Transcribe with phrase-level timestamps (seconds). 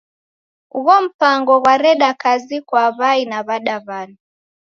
[0.77, 4.15] Ugho mpango ghwareda kazi kwa w'ai na w'adaw'ana.